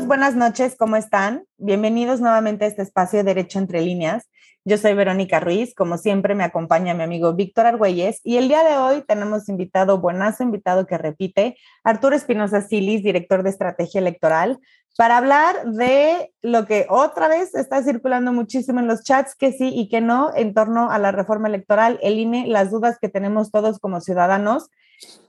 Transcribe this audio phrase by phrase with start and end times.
[0.00, 1.44] Buenas noches, ¿cómo están?
[1.58, 4.30] Bienvenidos nuevamente a este espacio de Derecho entre líneas.
[4.64, 8.64] Yo soy Verónica Ruiz, como siempre me acompaña mi amigo Víctor Argüelles y el día
[8.64, 14.58] de hoy tenemos invitado, buenazo invitado que repite, Arturo Espinosa Silis, director de estrategia electoral,
[14.96, 19.72] para hablar de lo que otra vez está circulando muchísimo en los chats, que sí
[19.74, 23.50] y que no, en torno a la reforma electoral, el INE, las dudas que tenemos
[23.50, 24.70] todos como ciudadanos,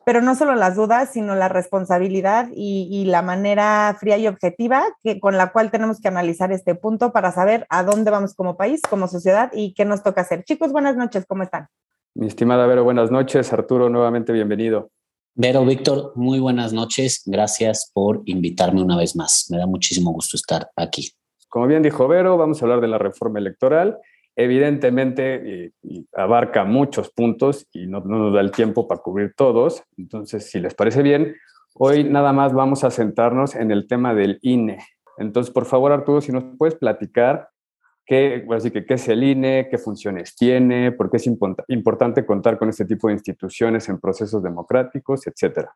[0.05, 5.20] pero no solo las dudas, sino la responsabilidad y, la manera fría y objetiva que,
[5.20, 8.81] con la cual tenemos que analizar este punto para saber a dónde vamos como país,
[8.89, 10.43] como sociedad y qué nos toca hacer.
[10.43, 11.67] Chicos, buenas noches, ¿cómo están?
[12.16, 13.52] Mi estimada Vero, buenas noches.
[13.53, 14.91] Arturo, nuevamente bienvenido.
[15.35, 17.23] Vero, Víctor, muy buenas noches.
[17.26, 19.48] Gracias por invitarme una vez más.
[19.49, 21.12] Me da muchísimo gusto estar aquí.
[21.49, 23.98] Como bien dijo Vero, vamos a hablar de la reforma electoral.
[24.35, 25.73] Evidentemente
[26.15, 29.84] abarca muchos puntos y no, no, nos da el tiempo para cubrir todos.
[29.98, 31.35] Entonces, si les parece bien,
[31.76, 34.79] hoy nada más vamos a sentarnos en el tema del INE.
[35.17, 37.49] Entonces, por favor, Arturo, si nos puedes platicar
[38.05, 42.57] qué, así que, qué es el INE, qué funciones tiene, por qué es importante contar
[42.57, 45.73] con este tipo de instituciones en procesos democráticos, etcétera.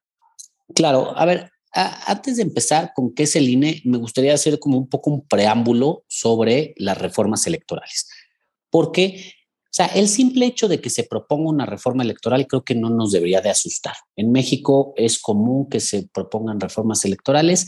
[0.73, 4.77] Claro, a ver, antes de empezar con qué es el INE, me gustaría hacer como
[4.77, 8.09] un poco un preámbulo sobre las reformas electorales.
[8.77, 9.33] Porque,
[9.63, 12.91] o sea, el simple hecho de que se proponga una reforma electoral creo que no
[12.91, 13.95] nos debería de asustar.
[14.15, 17.65] En México es común que se propongan reformas electorales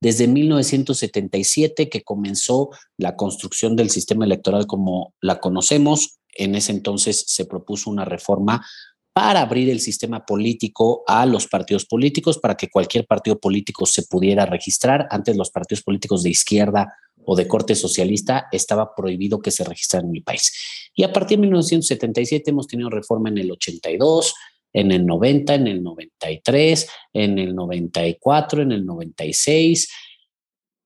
[0.00, 6.18] desde 1977 que comenzó la construcción del sistema electoral como la conocemos.
[6.34, 8.66] En ese entonces se propuso una reforma
[9.12, 14.02] para abrir el sistema político a los partidos políticos, para que cualquier partido político se
[14.02, 15.06] pudiera registrar.
[15.12, 16.92] Antes los partidos políticos de izquierda
[17.30, 20.50] o de corte socialista estaba prohibido que se registraran en el país.
[20.94, 24.34] Y a partir de 1977 hemos tenido reforma en el 82,
[24.72, 29.88] en el 90, en el 93, en el 94, en el 96,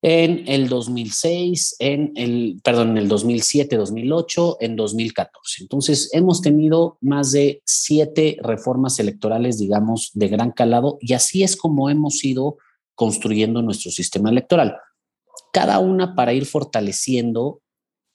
[0.02, 5.62] en el 2006, en el, perdón, en el 2007, 2008, en 2014.
[5.62, 11.56] Entonces, hemos tenido más de siete reformas electorales, digamos, de gran calado, y así es
[11.56, 12.56] como hemos ido
[12.96, 14.74] construyendo nuestro sistema electoral.
[15.52, 17.60] Cada una para ir fortaleciendo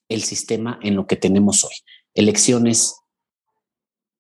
[0.10, 1.76] el sistema en lo que tenemos hoy.
[2.14, 2.96] Elecciones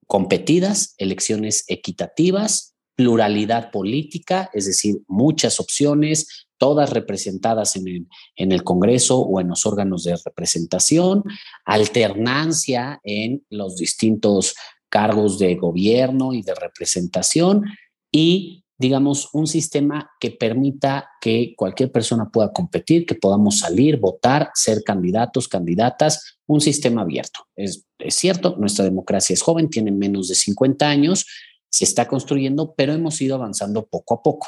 [0.06, 8.64] competidas, elecciones equitativas, pluralidad política, es decir, muchas opciones, todas representadas en el, en el,
[8.64, 11.24] Congreso o en los órganos de representación,
[11.66, 14.56] alternancia en los distintos
[14.90, 17.66] cargos de gobierno y de representación
[18.12, 24.52] y digamos, un sistema que permita que cualquier persona pueda competir, que podamos salir, votar,
[24.54, 27.48] ser candidatos, candidatas, un sistema abierto.
[27.56, 31.26] Es, es, cierto, nuestra democracia es joven, tiene menos de 50 años,
[31.70, 34.48] se está construyendo, pero hemos ido avanzando poco a poco.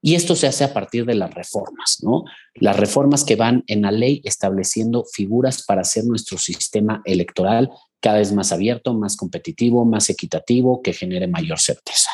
[0.00, 2.24] Y esto se hace a partir de las reformas, ¿no?
[2.54, 7.70] Las reformas que van en la ley estableciendo figuras para hacer nuestro sistema electoral
[8.00, 12.10] cada vez más abierto, más competitivo, más equitativo, que genere mayor certeza.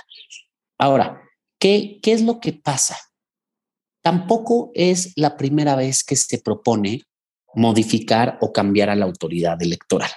[0.79, 1.21] Ahora,
[1.61, 2.97] ¿Qué, es lo que pasa?
[4.03, 7.03] Tampoco es la primera vez que se propone
[7.55, 10.11] modificar o cambiar a la autoridad electoral.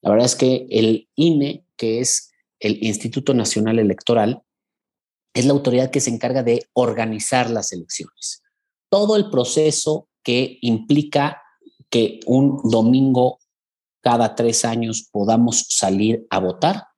[0.00, 4.42] La verdad es que el INE, que es el Instituto Nacional Electoral,
[5.34, 8.42] es la autoridad que se encarga de organizar las elecciones.
[8.88, 11.42] Todo el proceso que implica
[11.90, 13.38] que un domingo
[14.00, 16.89] cada tres años podamos salir a votar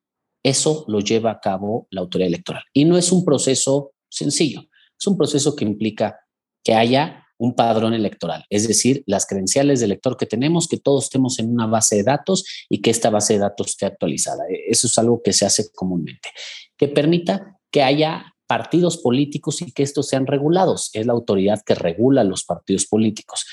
[0.43, 2.63] eso lo lleva a cabo la autoridad electoral.
[2.73, 4.61] Y no es un proceso sencillo,
[4.99, 6.19] es un proceso que implica
[6.63, 11.05] que haya un padrón electoral, es decir, las credenciales de elector que tenemos, que todos
[11.05, 14.43] estemos en una base de datos y que esta base de datos esté actualizada.
[14.49, 16.29] E, eso es algo que se hace comúnmente,
[16.77, 20.89] que permita que haya partidos políticos y que estos sean regulados.
[20.93, 23.45] Es la autoridad que regula los partidos políticos,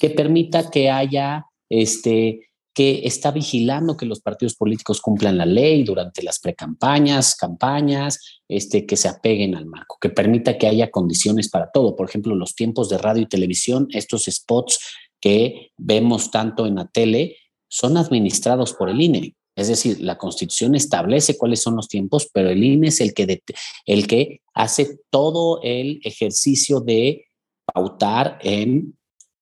[0.00, 2.47] que permita que haya este,
[2.78, 8.86] que está vigilando que los partidos políticos cumplan la ley durante las precampañas, campañas, este,
[8.86, 11.96] que se apeguen al marco, que permita que haya condiciones para todo.
[11.96, 14.78] Por ejemplo, los tiempos de radio y televisión, estos spots
[15.20, 17.38] que vemos tanto en la tele,
[17.68, 19.34] son administrados por el INE.
[19.56, 23.42] Es decir, la constitución establece cuáles son los tiempos, pero el INE es el que,
[23.86, 27.26] el que hace todo el ejercicio de
[27.74, 28.96] pautar en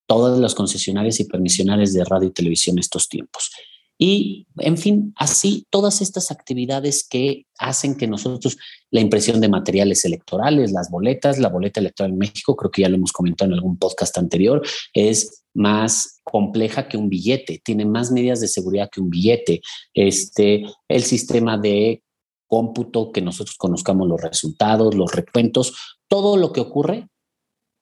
[0.07, 3.51] todas las concesionarias y permisionarias de radio y televisión estos tiempos.
[3.99, 8.59] Y, en fin, así todas estas actividades que hacen que nosotros,
[8.91, 12.91] la impresión de materiales electorales, las boletas, la boleta electoral en México, creo que ya
[12.91, 14.63] lo hemos comentado en algún podcast anterior,
[14.93, 19.63] es más compleja que un billete, tiene más medidas de seguridad que un billete.
[19.95, 22.03] Este, el sistema de
[22.47, 25.75] cómputo, que nosotros conozcamos los resultados, los recuentos,
[26.07, 27.09] todo lo que ocurre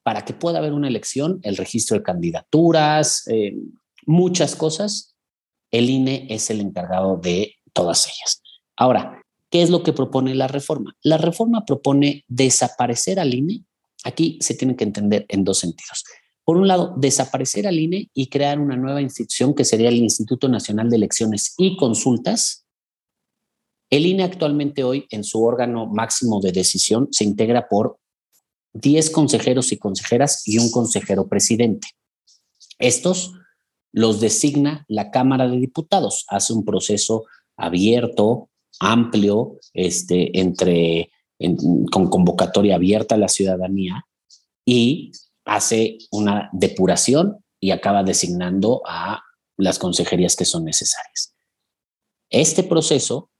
[0.04, 3.56] para que pueda haber una elección, el registro de candidaturas, eh,
[4.06, 5.16] muchas cosas,
[5.72, 8.42] el INE es el encargado de todas ellas.
[8.76, 10.94] Ahora, ¿qué es lo que propone la reforma?
[11.02, 13.64] La reforma propone desaparecer al INE.
[14.04, 16.04] Aquí se tiene que entender en dos sentidos.
[16.44, 20.48] Por un lado, desaparecer al INE y crear una nueva institución que sería el Instituto
[20.48, 22.66] Nacional de Elecciones y Consultas.
[23.88, 27.98] El INE actualmente hoy en su órgano máximo de decisión se integra por
[28.74, 31.88] 10 consejeros y consejeras y un consejero presidente.
[32.78, 33.32] Estos
[33.92, 37.24] los designa la Cámara de Diputados, hace un proceso
[37.56, 38.50] abierto,
[38.80, 41.10] amplio, este, entre,
[41.92, 44.04] con convocatoria abierta a la ciudadanía
[44.66, 45.12] y
[45.44, 49.22] hace una depuración y acaba designando a
[49.56, 51.34] las consejerías que son necesarias.
[52.30, 53.30] Este proceso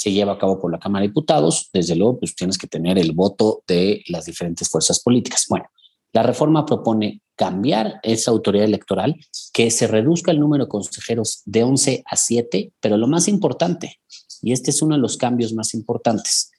[0.00, 2.98] se lleva a cabo por la Cámara de Diputados, desde luego, pues tienes que tener
[2.98, 5.44] el voto de las diferentes fuerzas políticas.
[5.46, 5.66] Bueno,
[6.14, 9.14] la reforma propone cambiar esa autoridad electoral,
[9.52, 14.00] que se reduzca el número de consejeros de 11 a 7, pero lo más importante,
[14.40, 16.50] y este es uno de los cambios más importantes,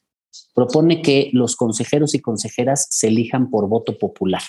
[0.53, 4.43] propone que los consejeros y consejeras se elijan por voto popular.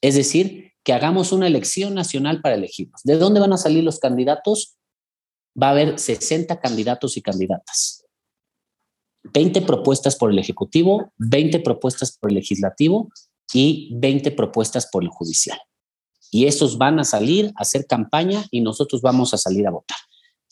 [0.00, 3.00] Es decir, que hagamos una elección nacional para elegirlos.
[3.02, 4.76] ¿De dónde van a salir los candidatos?
[5.60, 8.04] Va a haber 60 candidatos y candidatas.
[9.22, 13.10] 20 propuestas por el Ejecutivo, 20 propuestas por el Legislativo
[13.52, 15.58] y 20 propuestas por el Judicial.
[16.30, 19.98] Y esos van a salir a hacer campaña y nosotros vamos a salir a votar.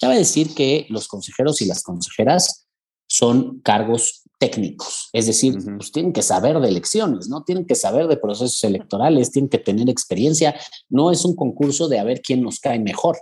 [0.00, 2.66] Cabe decir que los consejeros y las consejeras
[3.08, 7.42] son cargos técnicos, es decir, pues tienen que saber de elecciones, ¿no?
[7.42, 10.54] Tienen que saber de procesos electorales, tienen que tener experiencia.
[10.88, 13.18] No es un concurso de a ver quién nos cae mejor,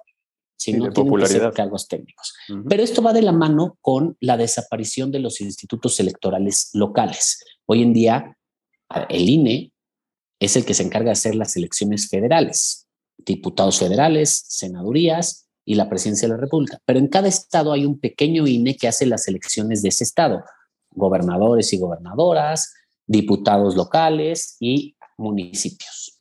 [0.57, 2.35] sino tienen que ser cargos técnicos.
[2.69, 7.45] Pero esto va de la mano con la desaparición de los institutos electorales locales.
[7.67, 8.37] Hoy en día,
[9.09, 9.73] el INE
[10.41, 12.87] es el que se encarga de hacer las elecciones federales,
[13.19, 16.79] diputados federales, senadurías y la presidencia de la República.
[16.85, 20.43] Pero en cada estado hay un pequeño INE que hace las elecciones de ese estado,
[20.91, 22.73] gobernadores y gobernadoras,
[23.07, 26.21] diputados locales y municipios.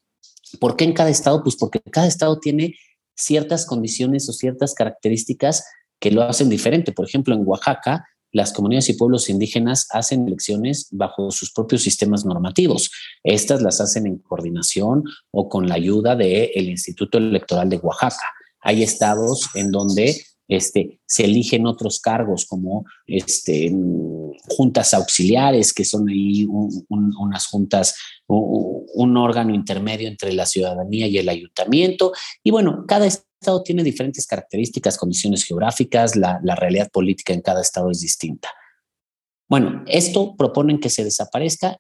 [0.60, 1.44] ¿Por qué en cada estado?
[1.44, 2.76] Pues porque cada estado tiene
[3.16, 5.66] ciertas condiciones o ciertas características
[6.00, 6.92] que lo hacen diferente.
[6.92, 12.26] Por ejemplo, en Oaxaca las comunidades y pueblos indígenas hacen elecciones bajo sus propios sistemas
[12.26, 12.92] normativos.
[13.24, 18.26] Estas las hacen en coordinación o con la ayuda del el Instituto Electoral de Oaxaca.
[18.60, 23.74] Hay estados en donde este, se eligen otros cargos como este,
[24.50, 26.46] juntas auxiliares, que son ahí
[26.90, 27.96] unas juntas,
[28.28, 32.12] un, órgano intermedio entre la ciudadanía y el ayuntamiento.
[32.44, 37.92] Y bueno, cada estado tiene diferentes características, condiciones geográficas, la, realidad política en cada estado
[37.92, 38.50] es distinta.
[39.48, 41.78] Bueno, esto proponen que se desaparezca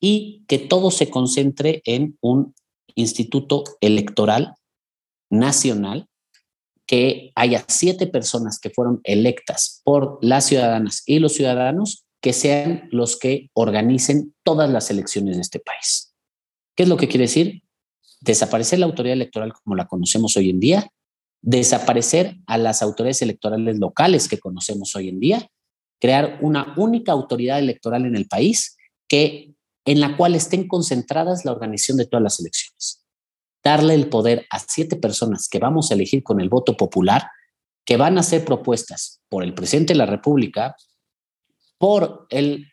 [0.00, 2.54] y que todo se concentre en un
[2.94, 4.54] instituto electoral
[5.30, 6.08] nacional,
[6.86, 12.88] que haya siete personas que fueron electas por las ciudadanas y los ciudadanos que sean
[12.90, 16.14] los que organicen todas las elecciones de este país.
[16.76, 17.62] ¿Qué es lo que quiere decir?
[18.20, 20.90] Desaparecer la autoridad electoral como la conocemos hoy en día
[21.44, 25.50] desaparecer a las autoridades electorales locales que conocemos hoy en día,
[26.00, 29.52] crear una única autoridad electoral en el país que
[29.84, 33.03] en la cual estén concentradas la organización de todas las elecciones.
[33.64, 37.28] Darle el poder a siete personas que vamos a elegir con el voto popular,
[37.86, 40.76] que van a hacer propuestas por el presidente de la República,
[41.78, 42.66] por el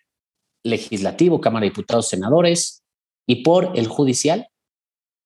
[0.63, 2.83] legislativo, Cámara de Diputados, senadores
[3.25, 4.47] y por el judicial,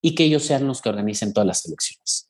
[0.02, 2.30] y que ellos sean los que organicen todas las elecciones.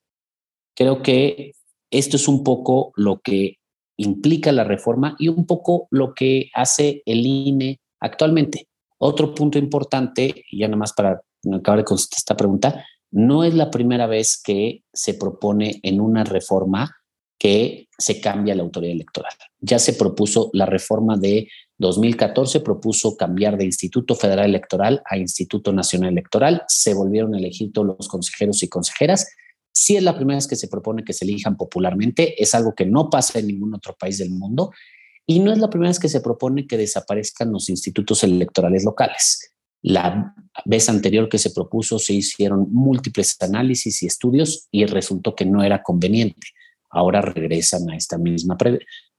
[0.75, 1.53] Creo que
[1.91, 3.57] esto es un poco lo que
[3.97, 8.67] implica la reforma y un poco lo que hace el INE actualmente.
[8.97, 11.21] Otro punto importante, y ya nada más para
[11.53, 16.23] acabar de contestar esta pregunta, no es la primera vez que se propone en una
[16.23, 16.97] reforma
[17.39, 19.33] que se cambia la autoridad electoral.
[19.59, 25.71] Ya se propuso la reforma de 2014, propuso cambiar de Instituto Federal Electoral a Instituto
[25.73, 29.27] Nacional Electoral, se volvieron a elegir los consejeros y consejeras
[29.75, 32.85] si es la primera vez que se propone que se elijan popularmente, es algo que
[32.85, 34.71] no pasa en ningún otro país del mundo.
[35.27, 39.54] Y no es la primera vez que se propone que desaparezcan los institutos electorales locales.
[39.87, 40.33] La
[40.65, 45.63] vez anterior que se propuso se hicieron múltiples análisis y estudios y resultó que no
[45.63, 46.47] era conveniente.
[46.89, 48.57] Ahora regresan a esta misma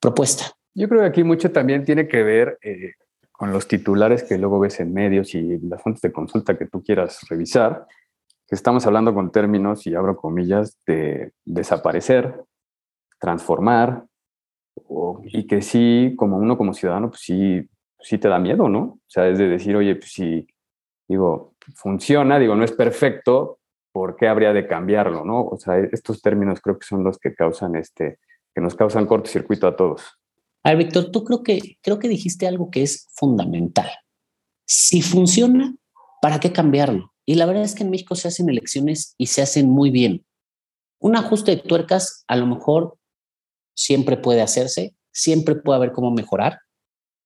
[0.00, 0.52] propuesta.
[0.74, 2.94] Yo creo que aquí mucho también tiene que ver eh,
[3.30, 6.82] con los titulares que luego ves en medios y las fuentes de consulta que tú
[6.82, 7.86] quieras revisar
[8.48, 12.44] que estamos hablando con términos, y abro comillas, de desaparecer,
[13.18, 14.04] transformar,
[15.24, 17.68] y que sí, como uno como ciudadano, pues sí,
[17.98, 18.80] sí te da miedo, ¿no?
[18.80, 20.46] O sea, es de decir, oye, pues sí,
[21.08, 23.58] digo, funciona, digo, no es perfecto,
[23.92, 25.42] ¿por qué habría de cambiarlo, no?
[25.46, 28.18] O sea, estos términos creo que son los que causan este,
[28.54, 30.02] que nos causan cortocircuito a todos.
[30.62, 33.88] A ver, Víctor, tú creo que, creo que dijiste algo que es fundamental.
[34.66, 35.74] Si funciona,
[36.20, 37.12] ¿para qué cambiarlo?
[37.24, 40.26] Y la verdad es que en México se hacen elecciones y se hacen muy bien.
[40.98, 42.98] Un ajuste de tuercas a lo mejor
[43.76, 46.60] siempre puede hacerse, siempre puede haber cómo mejorar,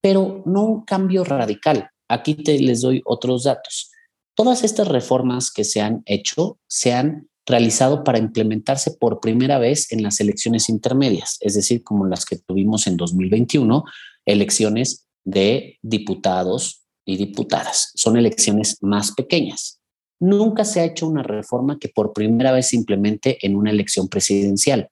[0.03, 1.91] pero no un cambio radical.
[2.11, 3.93] Aquí te les doy otros datos.
[4.35, 9.93] Todas estas reformas que se han hecho se han realizado para implementarse por primera vez
[9.93, 13.85] en las elecciones intermedias, es decir, como las que tuvimos en 2021,
[14.27, 17.93] elecciones de diputados y diputadas.
[17.95, 19.81] Son elecciones más pequeñas.
[20.19, 24.09] Nunca se ha hecho una reforma que por primera vez se implemente en una elección
[24.09, 24.89] presidencial.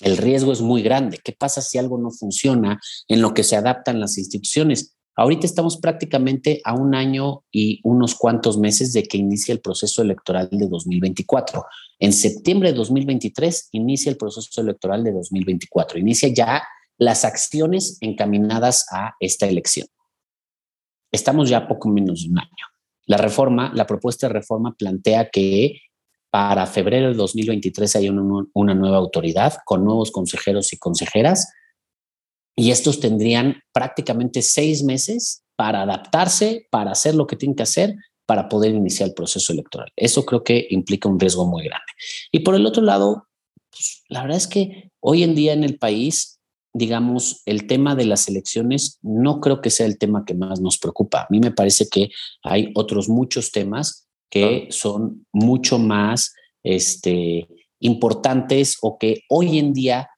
[0.00, 1.18] El riesgo es muy grande.
[1.22, 4.94] ¿Qué pasa si algo no funciona en lo que se adaptan las instituciones?
[5.14, 10.00] Ahorita estamos prácticamente a un año y unos cuantos meses de que inicie el proceso
[10.00, 11.64] electoral de 2024.
[11.98, 15.98] En septiembre de 2023 inicia el proceso electoral de 2024.
[15.98, 16.62] Inicia ya
[16.96, 19.86] las acciones encaminadas a esta elección.
[21.12, 22.66] Estamos ya a poco menos de un año.
[23.04, 25.78] La reforma, la propuesta de reforma plantea que
[26.30, 31.52] para febrero de 2023 haya una, una nueva autoridad con nuevos consejeros y consejeras
[32.56, 37.94] y estos tendrían prácticamente seis meses para adaptarse, para hacer lo que tienen que hacer
[38.26, 39.90] para poder iniciar el proceso electoral.
[39.96, 41.86] Eso creo que implica un riesgo muy grande.
[42.30, 43.28] Y por el otro lado,
[43.70, 46.40] pues, la verdad es que hoy en día en el país
[46.74, 50.78] digamos, el tema de las elecciones no creo que sea el tema que más nos
[50.78, 51.22] preocupa.
[51.22, 52.10] A mí me parece que
[52.42, 56.32] hay otros muchos temas que son mucho más
[56.62, 57.46] este,
[57.80, 60.08] importantes o que hoy en día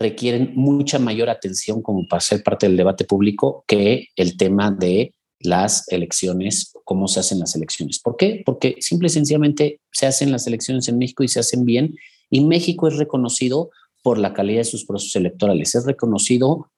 [0.00, 5.14] requieren mucha mayor atención como para ser parte del debate público que el tema de
[5.38, 8.00] las elecciones, cómo se hacen las elecciones.
[8.00, 8.42] ¿Por qué?
[8.44, 11.94] Porque simple y sencillamente se hacen las elecciones en México y se hacen bien
[12.30, 13.70] y México es reconocido
[14.02, 15.74] por la calidad de sus procesos electorales.
[15.74, 16.70] Es reconocido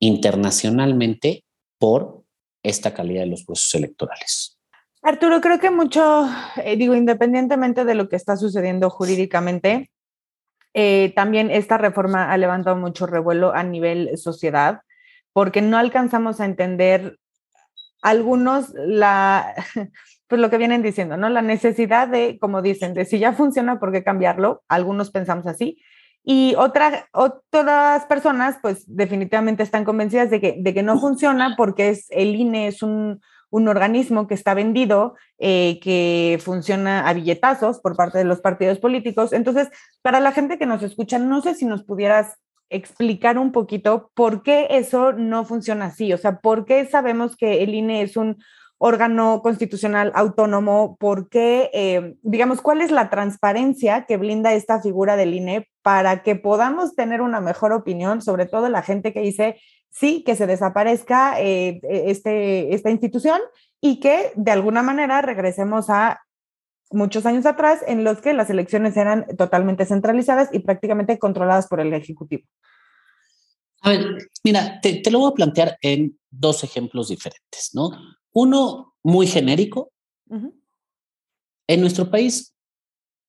[0.00, 1.44] internacionalmente
[1.78, 2.24] por
[2.64, 4.58] esta calidad de los procesos electorales.
[5.02, 6.28] Arturo, creo que mucho,
[6.64, 9.90] eh, digo, independientemente de lo que está sucediendo jurídicamente,
[10.74, 14.80] eh, también esta reforma ha levantado mucho revuelo a nivel sociedad,
[15.32, 17.18] porque no alcanzamos a entender
[18.02, 19.54] algunos la,
[20.28, 21.28] pues lo que vienen diciendo, ¿no?
[21.28, 24.62] La necesidad de, como dicen, de si ya funciona, ¿por qué cambiarlo?
[24.68, 25.80] Algunos pensamos así,
[26.24, 31.90] y otra, otras personas, pues definitivamente están convencidas de que, de que no funciona porque
[31.90, 33.20] es, el INE es un,
[33.54, 38.80] un organismo que está vendido, eh, que funciona a billetazos por parte de los partidos
[38.80, 39.32] políticos.
[39.32, 39.68] Entonces,
[40.02, 42.34] para la gente que nos escucha, no sé si nos pudieras
[42.68, 47.62] explicar un poquito por qué eso no funciona así, o sea, por qué sabemos que
[47.62, 48.38] el INE es un
[48.78, 55.14] órgano constitucional autónomo, ¿por qué, eh, digamos, cuál es la transparencia que blinda esta figura
[55.14, 59.60] del INE para que podamos tener una mejor opinión, sobre todo la gente que dice,
[59.94, 63.40] sí, que se desaparezca eh, e, este, esta institución
[63.80, 66.20] y que de alguna manera regresemos a
[66.90, 71.80] muchos años atrás en los que las elecciones eran totalmente centralizadas y prácticamente controladas por
[71.80, 72.44] el Ejecutivo.
[73.82, 77.90] A ver, mira, te, te, lo voy a plantear en dos ejemplos diferentes, ¿no?
[78.32, 79.92] Uno muy genérico.
[81.66, 82.54] En nuestro país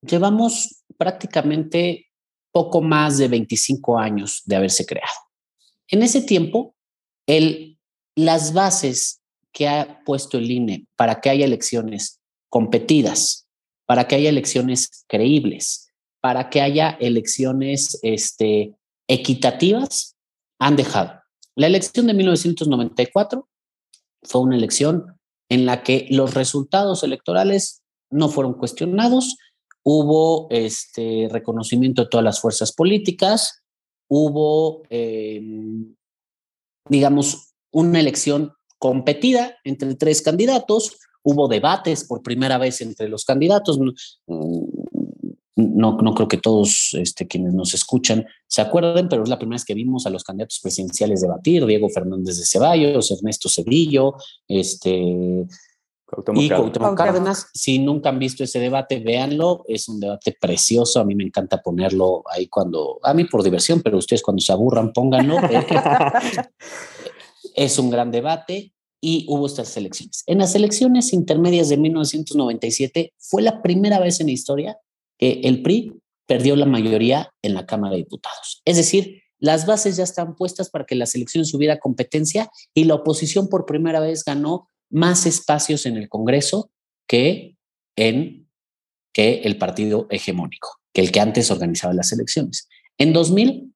[0.02, 2.08] llevamos prácticamente
[2.52, 5.26] poco más de 25 años de haberse creado.
[5.90, 6.76] En ese tiempo,
[8.16, 13.48] las bases que ha puesto el INE para que haya elecciones competidas,
[13.86, 18.74] para que haya elecciones creíbles, para que haya elecciones este,
[19.08, 20.16] equitativas,
[20.60, 21.22] han dejado.
[21.56, 23.48] La elección de 1994
[24.24, 29.38] fue una elección en la que los resultados electorales no fueron cuestionados,
[29.84, 33.62] hubo este reconocimiento de todas las fuerzas políticas,
[34.08, 35.96] hubo, em,
[36.90, 43.80] digamos, una elección competida entre tres candidatos, hubo debates por primera vez entre los candidatos.
[45.58, 49.56] No, no creo que todos este, quienes nos escuchan se acuerden, pero es la primera
[49.56, 54.16] vez que vimos a los candidatos presidenciales debatir, Diego Fernández de Ceballos, Ernesto Cedillo,
[54.48, 55.48] este,
[56.36, 57.50] y Cuauhtémoc Cárdenas.
[57.54, 61.62] Si nunca han visto ese debate, véanlo, es un debate precioso, a mí me encanta
[61.62, 65.38] ponerlo ahí cuando, a mí por diversión, pero ustedes cuando se aburran, pónganlo.
[67.56, 70.24] es un gran debate y hubo estas elecciones.
[70.28, 74.78] En las elecciones intermedias de 1997 fue la primera vez en la historia
[75.18, 75.94] que el PRI
[76.28, 78.62] perdió la mayoría en la Cámara de Diputados.
[78.66, 82.96] Es decir, las bases ya están puestas para que las elecciones hubiera competencia y la
[82.96, 86.72] oposición por primera vez ganó más espacios en el Congreso
[87.06, 87.58] que
[87.98, 88.48] en
[89.14, 92.70] que el partido hegemónico, que el que antes organizaba las elecciones.
[92.98, 93.74] En 2000,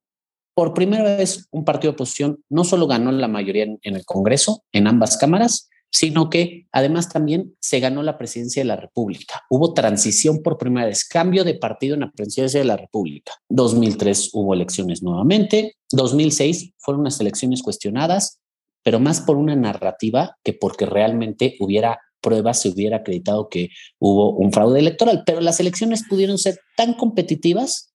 [0.54, 4.06] por primera vez, un partido de oposición no solo ganó la mayoría en, en el
[4.06, 9.42] Congreso, en ambas cámaras, sino que además también se ganó la presidencia de la República.
[9.50, 13.34] Hubo transición por primera vez, cambio de partido en la presidencia de la República.
[13.50, 18.40] 2003 hubo elecciones nuevamente, 2006 fueron unas elecciones cuestionadas,
[18.84, 24.36] pero más por una narrativa que porque realmente hubiera pruebas, se hubiera acreditado que hubo
[24.36, 27.94] un fraude electoral, pero las elecciones pudieron ser tan competitivas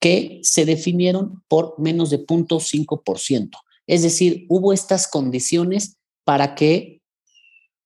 [0.00, 3.50] que se definieron por menos de 0.5%.
[3.86, 7.00] Es decir, hubo estas condiciones para que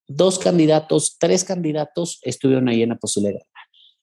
[0.07, 3.41] dos candidatos, tres candidatos estuvieron ahí en la posibilidad.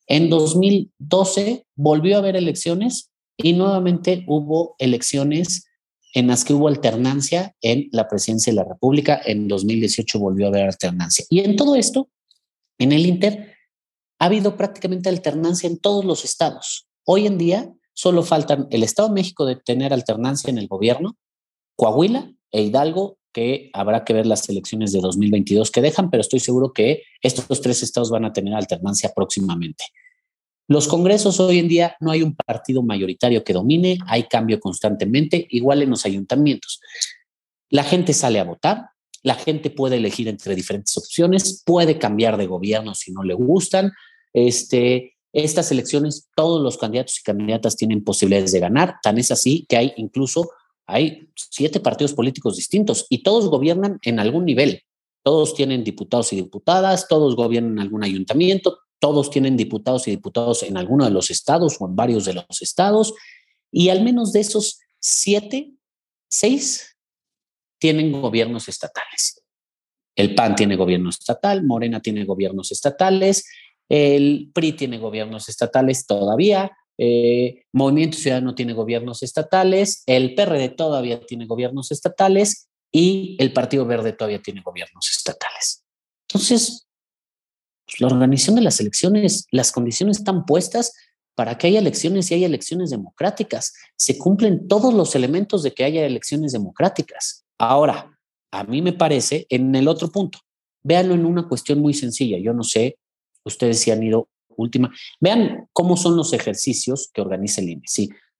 [0.06, 5.66] En 2012 volvió a haber elecciones y nuevamente hubo elecciones
[6.16, 9.20] en las que hubo alternancia en la presidencia de la República.
[9.22, 11.26] En 2018 volvió a haber alternancia.
[11.28, 12.08] Y en todo esto,
[12.78, 13.54] en el Inter,
[14.18, 16.88] ha habido prácticamente alternancia en todos los estados.
[17.04, 21.18] Hoy en día solo faltan el Estado de México de tener alternancia en el gobierno,
[21.76, 26.40] Coahuila e Hidalgo que habrá que ver las elecciones de 2022 que dejan, pero estoy
[26.40, 29.84] seguro que estos tres estados van a tener alternancia próximamente.
[30.68, 35.46] Los congresos hoy en día no hay un partido mayoritario que domine, hay cambio constantemente,
[35.50, 36.80] igual en los ayuntamientos.
[37.70, 38.90] La gente sale a votar,
[39.22, 43.92] la gente puede elegir entre diferentes opciones, puede cambiar de gobierno si no le gustan.
[44.32, 49.66] Este, estas elecciones, todos los candidatos y candidatas tienen posibilidades de ganar, tan es así
[49.68, 50.50] que hay incluso
[50.86, 54.82] hay siete partidos políticos distintos y todos gobiernan en algún nivel.
[55.24, 60.62] Todos tienen diputados y diputadas, todos gobiernan en algún ayuntamiento, todos tienen diputados y diputados
[60.62, 63.14] en alguno de los estados o en varios de los estados.
[63.70, 65.72] Y al menos de esos siete,
[66.28, 66.96] seis
[67.78, 69.42] tienen gobiernos estatales.
[70.16, 73.44] El PAN tiene gobierno estatal, Morena tiene gobiernos estatales,
[73.88, 81.20] el PRI tiene gobiernos estatales todavía, eh, Movimiento Ciudadano tiene gobiernos estatales, el PRD todavía
[81.20, 85.84] tiene gobiernos estatales y el Partido Verde todavía tiene gobiernos estatales.
[86.28, 86.86] Entonces,
[87.86, 90.92] pues, la organización de las elecciones, las condiciones están puestas
[91.34, 93.74] para que haya elecciones y haya elecciones democráticas.
[93.96, 97.44] Se cumplen todos los elementos de que haya elecciones democráticas.
[97.58, 98.18] Ahora,
[98.50, 100.38] a mí me parece, en el otro punto,
[100.82, 102.38] véanlo en una cuestión muy sencilla.
[102.38, 102.98] Yo no sé,
[103.44, 104.90] ustedes si han ido última.
[105.20, 107.82] Vean cómo son los ejercicios que organiza el INE.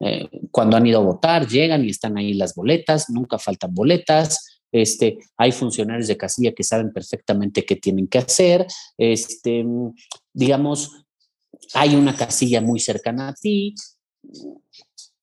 [0.00, 4.55] Eh, cuando han ido a votar, llegan y están ahí las boletas, nunca faltan boletas.
[4.72, 8.66] Este, hay funcionarios de casilla que saben perfectamente qué tienen que hacer.
[8.98, 9.64] Este,
[10.32, 11.06] digamos,
[11.74, 13.74] hay una casilla muy cercana a ti.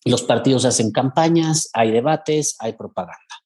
[0.06, 3.44] Los partidos hacen campañas, hay debates, hay propaganda.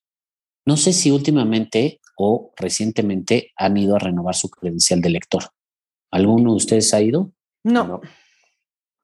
[0.65, 5.43] No sé si últimamente o recientemente han ido a renovar su credencial de elector.
[6.11, 7.31] ¿Alguno de ustedes ha ido?
[7.63, 8.01] No.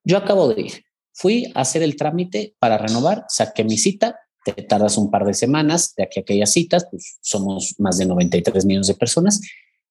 [0.04, 0.86] Yo acabo de ir.
[1.14, 5.34] Fui a hacer el trámite para renovar, saqué mi cita, te tardas un par de
[5.34, 9.42] semanas de aquí a aquellas citas, pues somos más de 93 millones de personas,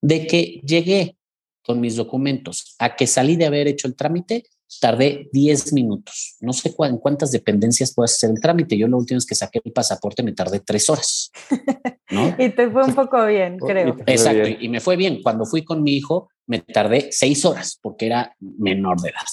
[0.00, 1.16] de que llegué
[1.64, 4.44] con mis documentos a que salí de haber hecho el trámite,
[4.80, 6.36] tardé 10 minutos.
[6.40, 8.76] No sé en cuántas dependencias puedes hacer el trámite.
[8.76, 11.30] Yo lo último es que saqué el pasaporte, me tardé tres horas.
[12.38, 13.96] y te fue un poco bien, creo.
[14.06, 15.22] Exacto, y me fue bien.
[15.22, 19.26] Cuando fui con mi hijo, me tardé seis horas porque era menor de edad.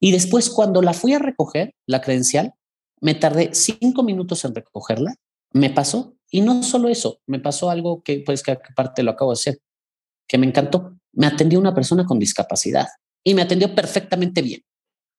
[0.00, 2.52] Y después, cuando la fui a recoger, la credencial,
[3.00, 5.14] me tardé cinco minutos en recogerla,
[5.52, 6.14] me pasó.
[6.30, 9.58] Y no solo eso, me pasó algo que, pues, que aparte lo acabo de hacer,
[10.26, 10.98] que me encantó.
[11.12, 12.86] Me atendió una persona con discapacidad
[13.24, 14.62] y me atendió perfectamente bien.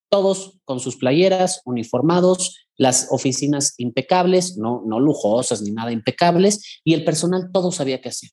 [0.10, 6.94] Todos con sus playeras, uniformados, las oficinas impecables, no, no lujosas ni nada impecables, y
[6.94, 8.30] el personal todo sabía qué hacer.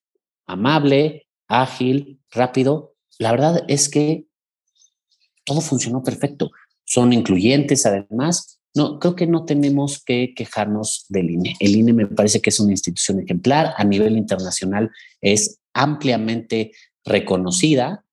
[0.47, 2.95] Amable, ágil, rápido.
[3.19, 4.27] La verdad es que
[5.45, 6.51] todo funcionó perfecto.
[6.85, 8.61] Son incluyentes, además.
[8.75, 11.57] No, creo que no tenemos que quejarnos del INE.
[11.61, 13.75] El INE me parece que es una institución ejemplar.
[13.77, 16.73] A nivel internacional es ampliamente
[17.05, 18.05] reconocida.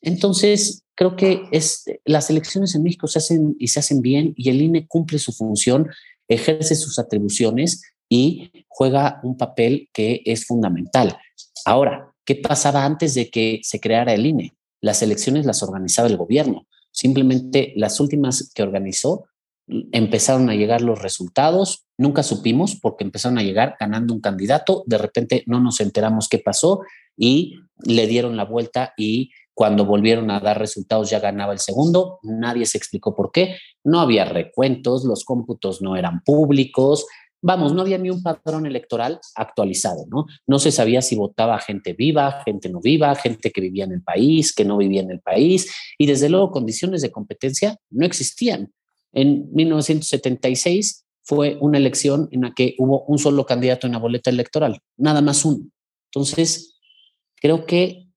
[0.00, 4.50] Entonces, creo que es, las elecciones en México se hacen y se hacen bien y
[4.50, 5.88] el INE cumple su función,
[6.26, 11.16] ejerce sus atribuciones y juega un papel que es fundamental.
[11.64, 14.54] Ahora, ¿Qué pasaba antes de que se creara el INE?
[14.82, 16.66] Las elecciones las organizaba el gobierno.
[16.90, 19.24] Simplemente las últimas que organizó
[19.92, 24.98] empezaron a llegar los resultados, nunca supimos porque empezaron a llegar ganando un candidato, de
[24.98, 26.80] repente no nos enteramos qué pasó
[27.16, 32.20] y le dieron la vuelta y cuando volvieron a dar resultados ya ganaba el segundo,
[32.22, 37.06] nadie se explicó por qué, no había recuentos, los cómputos no eran públicos,
[37.42, 40.26] vamos, no había ni un padrón electoral actualizado, ¿no?
[40.46, 44.02] No se sabía si votaba gente viva, gente no viva, gente que vivía en el
[44.02, 48.72] país, que no vivía en el país, y desde luego condiciones de competencia no existían.
[49.12, 54.30] En 1976 fue una elección en la que hubo un solo candidato en la boleta
[54.30, 55.66] electoral, nada más uno.
[56.12, 56.78] Entonces,
[57.36, 58.08] creo que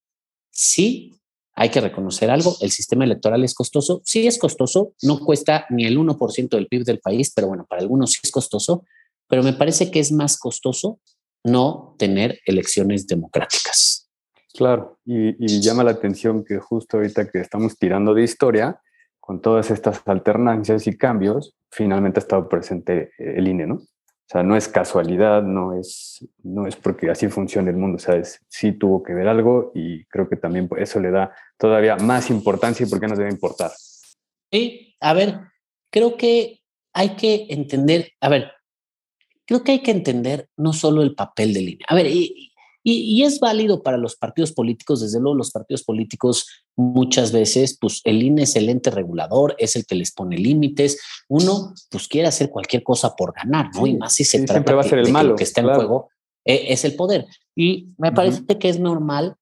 [0.51, 1.13] sí
[1.53, 5.85] hay que reconocer algo, el sistema electoral es costoso, sí es costoso, no cuesta ni
[5.85, 8.85] el 1% del PIB del país, pero bueno, para algunos sí es costoso,
[9.27, 10.99] pero me parece que es más costoso
[11.43, 14.09] no tener elecciones democráticas.
[14.53, 18.81] Claro, y, llama la atención que justo ahorita que estamos tirando de historia,
[19.31, 23.75] con todas estas alternancias y cambios, finalmente ha estado presente el INE, ¿no?
[23.75, 28.41] O sea, no es casualidad, no es, no es porque así funciona el mundo, ¿sabes?
[28.49, 32.85] Sí tuvo que ver algo y creo que también eso le da todavía más importancia
[32.85, 33.71] y por qué nos debe importar.
[34.51, 35.39] Sí, a ver,
[35.89, 36.59] creo que
[36.91, 38.51] hay que entender, a ver,
[39.45, 41.85] creo que hay que entender no solo el papel del INE.
[41.87, 42.50] A ver, y,
[42.83, 48.01] y, es válido para los partidos políticos, desde luego los partidos políticos muchas veces, pues
[48.05, 50.99] el INE es el ente regulador, es el que les pone límites.
[51.27, 53.85] Uno, pues quiere hacer cualquier cosa por ganar, ¿no?
[53.85, 55.73] y más si se trata va a ser el malo, que lo que está en
[55.73, 56.09] juego
[56.43, 57.27] eh, es el poder.
[57.55, 59.35] Y me parece que es normal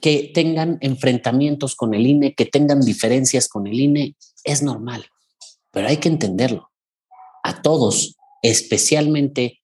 [0.00, 5.06] que tengan enfrentamientos con el INE, que tengan diferencias con el INE, es normal,
[5.70, 6.70] pero hay que entenderlo.
[7.44, 9.61] A todos, especialmente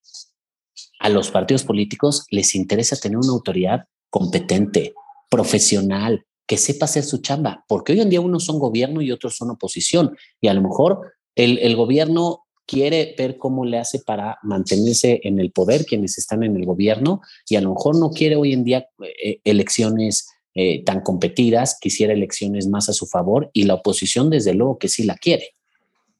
[0.98, 4.94] a los partidos políticos les interesa tener una autoridad competente,
[5.28, 9.36] profesional, que sepa hacer su chamba, porque hoy en día unos son gobierno y otros
[9.36, 15.20] son oposición, y a lo mejor el, gobierno quiere ver cómo le hace para mantenerse
[15.24, 18.54] en el poder quienes están en el gobierno, y a lo mejor no quiere hoy
[18.54, 18.88] en día
[19.22, 24.54] eh, elecciones eh, tan competidas, quisiera elecciones más a su favor, y la oposición desde
[24.54, 25.54] luego que sí la quiere.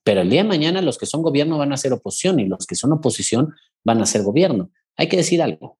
[0.05, 2.67] Pero el día de mañana los que son gobierno van a ser oposición y los
[2.67, 4.71] que son oposición van a ser gobierno.
[4.97, 5.79] Hay que decir algo.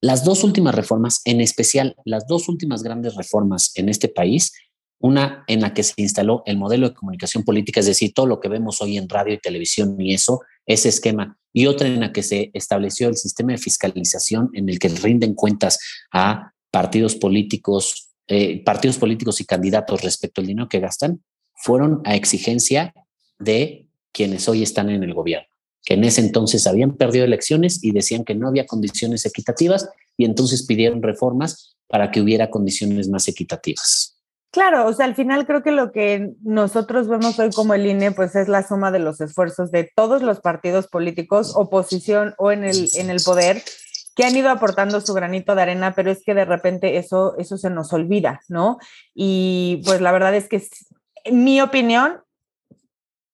[0.00, 4.52] Las dos últimas reformas, en especial las dos últimas grandes reformas en este país,
[4.98, 8.40] una en la que se instaló el modelo de comunicación política, es decir, todo lo
[8.40, 12.12] que vemos hoy en radio y televisión y eso, ese esquema, y otra en la
[12.12, 15.78] que se estableció el sistema de fiscalización en el que rinden cuentas
[16.12, 21.22] a partidos políticos, eh, partidos políticos y candidatos respecto al dinero que gastan,
[21.54, 22.92] fueron a exigencia
[23.38, 25.53] de quienes hoy están en el gobierno
[25.84, 30.24] que en ese entonces habían perdido elecciones y decían que no había condiciones equitativas y
[30.24, 34.18] entonces pidieron reformas para que hubiera condiciones más equitativas.
[34.50, 38.12] Claro, o sea, al final creo que lo que nosotros vemos hoy como el INE,
[38.12, 42.62] pues es la suma de los esfuerzos de todos los partidos políticos, oposición o en
[42.62, 43.62] el, en el poder,
[44.14, 47.58] que han ido aportando su granito de arena, pero es que de repente eso, eso
[47.58, 48.78] se nos olvida, ¿no?
[49.12, 50.62] Y pues la verdad es que,
[51.24, 52.20] en mi opinión,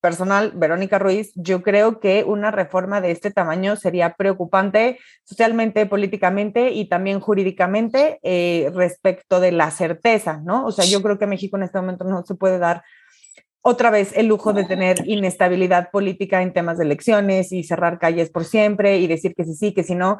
[0.01, 6.71] personal, Verónica Ruiz, yo creo que una reforma de este tamaño sería preocupante socialmente, políticamente
[6.71, 10.65] y también jurídicamente eh, respecto de la certeza, ¿no?
[10.67, 12.83] O sea, yo creo que México en este momento no se puede dar
[13.63, 18.31] otra vez el lujo de tener inestabilidad política en temas de elecciones y cerrar calles
[18.31, 20.19] por siempre y decir que sí, sí, que si no.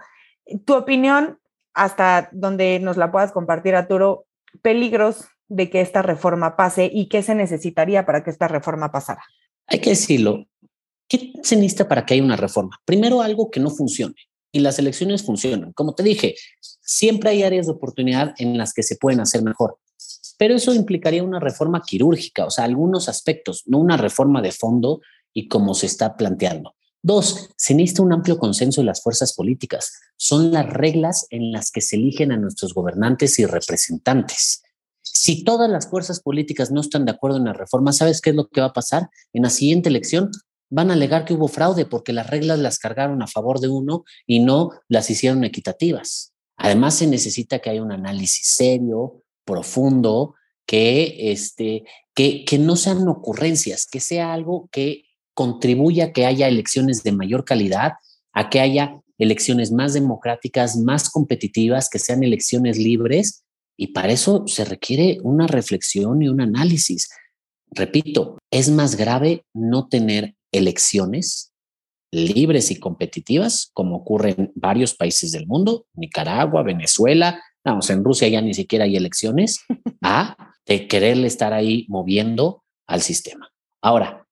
[0.66, 1.38] Tu opinión,
[1.73, 4.27] hasta donde nos la puedas compartir, Arturo,
[4.61, 9.23] peligros de que esta reforma pase y qué se necesitaría para que esta reforma pasara
[9.70, 10.46] hay que decirlo,
[11.09, 12.78] ¿qué se necesita para que haya una reforma?
[12.85, 14.16] Primero, algo que no funcione.
[14.52, 15.72] Y las elecciones funcionan.
[15.72, 16.35] Como te dije,
[16.80, 19.78] siempre hay áreas de oportunidad en las que se pueden hacer mejor.
[20.38, 25.00] Pero eso implicaría una reforma quirúrgica, o sea, algunos aspectos, no una reforma de fondo
[25.33, 26.74] y como se está planteando.
[27.02, 29.92] Dos, se necesita un amplio consenso de las fuerzas políticas.
[30.16, 34.62] Son las reglas en las que se eligen a nuestros gobernantes y representantes.
[35.12, 38.37] Si todas las fuerzas políticas no están de acuerdo en la reforma, ¿sabes qué es
[38.37, 39.11] lo que va a pasar?
[39.33, 40.31] En la siguiente elección
[40.70, 44.05] van a alegar que hubo fraude porque las reglas las cargaron a favor de uno
[44.25, 46.33] y no las hicieron equitativas.
[46.57, 53.09] Además, se necesita que haya un análisis serio, profundo, que, este, que, que no sean
[53.09, 57.94] ocurrencias, que sea algo que contribuya a que haya elecciones de mayor calidad,
[58.33, 63.44] a que haya elecciones más democráticas, más competitivas, que sean elecciones libres
[63.81, 67.09] y para eso se requiere una reflexión y un análisis.
[67.71, 71.55] Repito, es más grave no tener elecciones
[72.12, 78.29] libres y competitivas, como ocurre en varios países del mundo, Nicaragua, Venezuela, vamos, en Rusia
[78.29, 79.61] ya ni siquiera hay elecciones,
[80.03, 83.51] a de quererle estar ahí moviendo al sistema.
[83.81, 84.27] Ahora,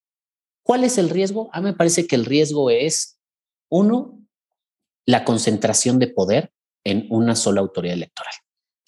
[0.62, 1.48] ¿cuál es el riesgo?
[1.54, 3.18] A mí me parece que el riesgo es,
[3.70, 4.20] uno,
[5.06, 6.52] la concentración de poder
[6.84, 8.34] en una sola autoridad electoral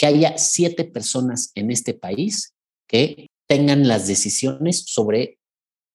[0.00, 2.54] que haya siete personas en este país
[2.88, 5.38] que tengan las decisiones sobre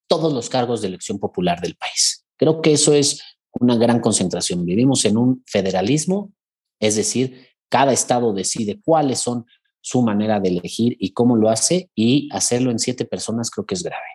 [0.08, 2.24] todos los cargos de elección popular del país.
[2.38, 3.24] Creo que eso es
[3.60, 4.64] una gran concentración.
[4.64, 6.32] Vivimos en un federalismo,
[6.80, 9.48] es decir, cada estado decide cuáles son
[9.82, 13.74] su manera de elegir y cómo lo hace y hacerlo en siete personas creo que
[13.74, 14.06] es grave.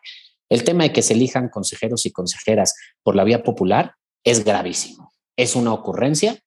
[0.49, 5.13] El tema de que se elijan consejeros y consejeras por la vía popular es gravísimo.
[5.37, 6.39] Es una ocurrencia.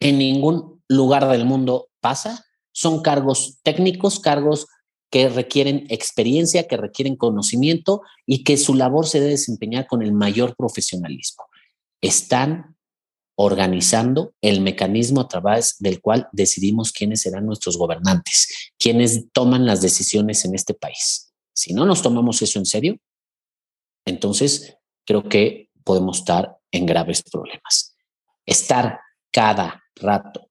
[0.00, 2.44] En ningún lugar del mundo pasa.
[2.74, 4.66] Son cargos técnicos, cargos
[5.10, 10.12] que requieren experiencia, que requieren conocimiento y que su labor se debe desempeñar con el
[10.12, 11.44] mayor profesionalismo.
[12.00, 12.76] Están
[13.36, 19.80] organizando el mecanismo a través del cual decidimos quiénes serán nuestros gobernantes, quiénes toman las
[19.80, 21.32] decisiones en este país.
[21.52, 22.98] Si no nos tomamos eso en serio,
[24.04, 27.94] entonces creo que podemos estar en graves problemas.
[28.46, 28.98] Estar
[29.30, 30.43] cada rato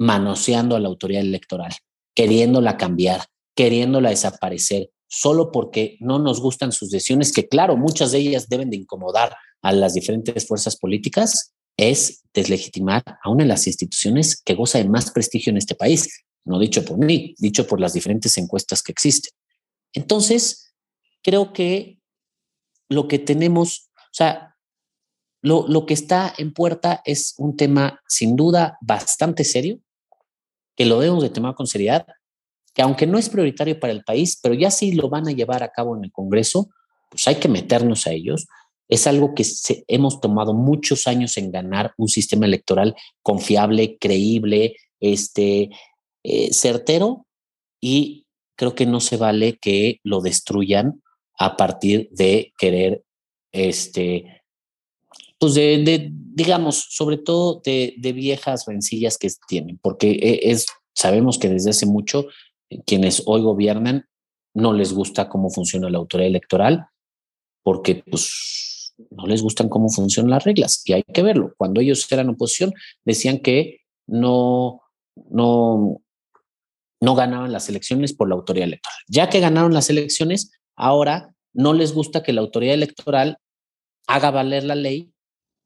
[0.00, 1.72] manoseando a la autoridad electoral,
[2.14, 8.18] queriéndola cambiar, queriéndola desaparecer, solo porque no nos gustan sus decisiones, que claro, muchas de
[8.18, 13.66] ellas deben de incomodar a las diferentes fuerzas políticas, es deslegitimar a una de las
[13.66, 17.78] instituciones que goza de más prestigio en este país, no dicho por mí, dicho por
[17.78, 19.32] las diferentes encuestas que existen.
[19.92, 20.72] Entonces,
[21.22, 22.00] creo que
[22.88, 24.56] lo que tenemos, o sea,
[25.42, 29.78] lo, lo que está en puerta es un tema sin duda bastante serio,
[30.80, 32.06] que lo debemos de tomar con seriedad,
[32.72, 35.62] que aunque no es prioritario para el país, pero ya sí lo van a llevar
[35.62, 36.70] a cabo en el Congreso,
[37.10, 38.46] pues hay que meternos a ellos.
[38.88, 39.44] Es algo que
[39.88, 45.68] hemos tomado muchos años en ganar un sistema electoral confiable, creíble, este,
[46.22, 47.26] eh, certero,
[47.78, 48.24] y
[48.56, 51.02] creo que no se vale que lo destruyan
[51.38, 53.04] a partir de querer,
[53.52, 54.39] este,
[55.40, 61.38] pues de, digamos, sobre todo de, de, viejas rencillas que tienen, porque e, es, sabemos
[61.38, 62.26] que desde hace mucho
[62.84, 64.04] quienes hoy gobiernan
[64.54, 66.86] no les gusta cómo funciona la autoridad electoral
[67.62, 71.54] porque pues no les gustan cómo funcionan las reglas y hay que verlo.
[71.56, 72.74] Cuando ellos eran oposición
[73.04, 74.82] decían que no,
[75.30, 76.02] no,
[77.00, 78.98] no ganaban las elecciones por la autoridad electoral.
[79.08, 83.38] Ya que ganaron las elecciones, ahora no les gusta que la autoridad electoral
[84.06, 85.12] haga valer la ley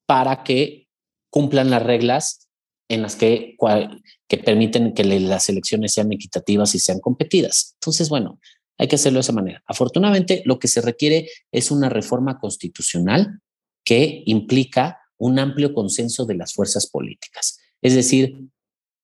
[0.06, 0.88] para que
[1.30, 2.48] cumplan las reglas
[2.88, 3.56] en las que,
[4.28, 7.76] que permiten que las elecciones sean equitativas y sean competidas.
[7.80, 8.38] Entonces, bueno,
[8.78, 9.62] hay que hacerlo de esa manera.
[9.66, 13.40] Afortunadamente, lo que se requiere es una reforma constitucional
[13.84, 17.58] que implica un amplio consenso de las fuerzas políticas.
[17.80, 18.38] Es decir,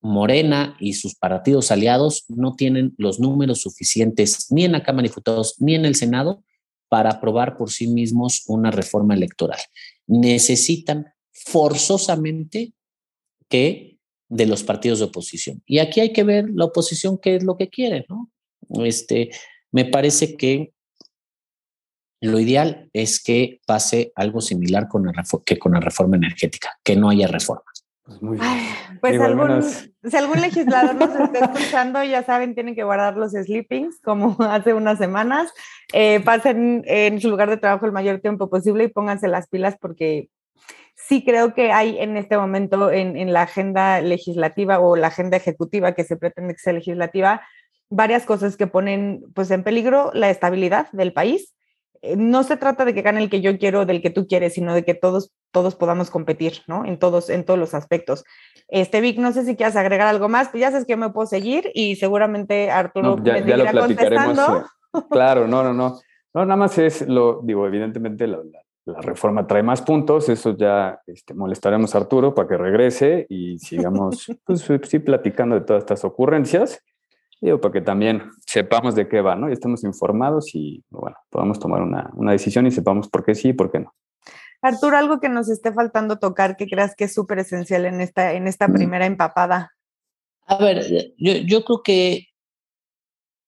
[0.02, 5.08] Morena y sus partidos aliados no tienen los números suficientes ni en la Cámara de
[5.10, 6.42] Diputados ni en el Senado
[6.88, 9.60] para aprobar por sí mismos una reforma electoral.
[10.10, 12.72] Necesitan forzosamente
[13.48, 15.62] que de los partidos de oposición.
[15.66, 18.30] Y aquí hay que ver la oposición qué es lo que quiere, ¿no?
[18.84, 19.30] Este,
[19.72, 20.72] me parece que
[22.20, 25.10] lo ideal es que pase algo similar con
[25.44, 27.79] que con la reforma energética, que no haya reformas.
[28.18, 28.40] Pues,
[29.00, 29.62] pues algún,
[30.04, 34.74] si algún legislador nos está escuchando, ya saben, tienen que guardar los sleepings como hace
[34.74, 35.52] unas semanas.
[35.92, 39.76] Eh, pasen en su lugar de trabajo el mayor tiempo posible y pónganse las pilas
[39.80, 40.28] porque
[40.96, 45.92] sí creo que hay en este momento en, la agenda legislativa o la agenda ejecutiva
[45.92, 47.42] que se pretende que sea legislativa
[47.88, 51.54] varias cosas que ponen pues en peligro la estabilidad del país.
[52.02, 54.54] Eh, no se trata de que gane el que yo quiero, del que tú quieres,
[54.54, 56.84] sino de que todos, todos podamos competir, ¿no?
[56.84, 58.24] En todos, en todos los aspectos.
[58.68, 61.26] Este, Vic, no sé si quieres agregar algo más, pues ya sabes que me puedo
[61.26, 64.38] seguir y seguramente Arturo no, ya, ya lo platicaremos.
[65.10, 66.00] Claro, no, no, no.
[66.32, 68.38] No, nada más es lo, digo, evidentemente la,
[68.84, 73.58] la reforma trae más puntos, eso ya este, molestaremos a Arturo para que regrese y
[73.58, 76.82] sigamos pues, sí, platicando de todas estas ocurrencias,
[77.40, 79.48] digo, para que también sepamos de qué va, ¿no?
[79.48, 83.48] Y estemos informados y, bueno, podamos tomar una, una decisión y sepamos por qué sí
[83.48, 83.94] y por qué no.
[84.62, 88.34] Arturo, algo que nos esté faltando tocar que creas que es súper esencial en esta,
[88.34, 89.72] en esta primera empapada.
[90.46, 90.84] A ver,
[91.16, 92.26] yo, yo creo que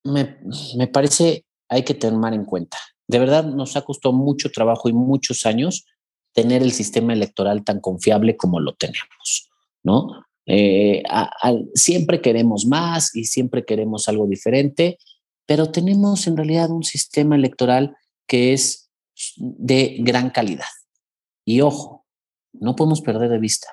[0.03, 0.39] me,
[0.77, 2.77] me parece hay que tomar en cuenta
[3.07, 5.85] de verdad nos ha costado mucho trabajo y muchos años
[6.33, 9.51] tener el sistema electoral tan confiable como lo tenemos,
[9.83, 10.25] ¿no?
[10.45, 11.03] Eh,
[11.73, 14.97] siempre queremos más y siempre queremos algo diferente,
[15.45, 17.95] pero tenemos en realidad un sistema electoral
[18.27, 18.89] que es
[19.37, 20.65] de gran calidad.
[21.45, 22.05] Y ojo,
[22.53, 23.67] no podemos perder de vista.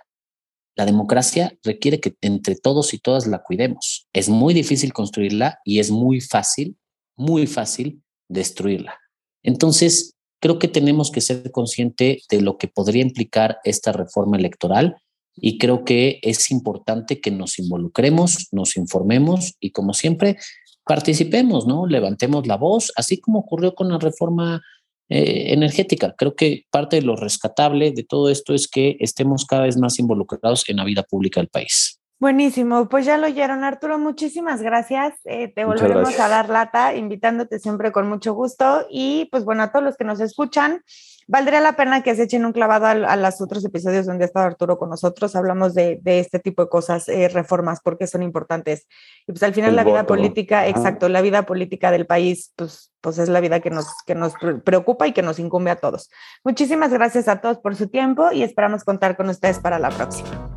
[0.76, 4.08] La democracia requiere que entre todos y todas la cuidemos.
[4.12, 6.76] Es muy difícil construirla y es muy fácil,
[7.16, 8.98] muy fácil destruirla.
[9.42, 14.96] Entonces, creo que tenemos que ser conscientes de lo que podría implicar esta reforma electoral
[15.34, 20.36] y creo que es importante que nos involucremos, nos informemos y como siempre
[20.84, 21.86] participemos, ¿no?
[21.86, 24.62] Levantemos la voz, así como ocurrió con la reforma
[25.08, 26.14] eh, energética.
[26.16, 29.98] Creo que parte de lo rescatable de todo esto es que estemos cada vez más
[29.98, 31.99] involucrados en la vida pública del país.
[32.20, 35.14] Buenísimo, pues ya lo oyeron Arturo, muchísimas gracias.
[35.24, 38.86] Eh, te volveremos a dar lata, invitándote siempre con mucho gusto.
[38.90, 40.82] Y pues bueno, a todos los que nos escuchan,
[41.28, 44.44] valdría la pena que se echen un clavado a, los otros episodios donde ha estado
[44.44, 45.34] Arturo con nosotros.
[45.34, 48.86] Hablamos de, este tipo de cosas, eh, reformas, porque son importantes.
[49.26, 53.16] Y pues al final la vida política, exacto, la vida política del país, pues, pues
[53.16, 56.10] es la vida que nos, que nos preocupa y que nos incumbe a todos.
[56.44, 60.50] Muchísimas gracias a todos por su tiempo y esperamos contar con ustedes para la próxima.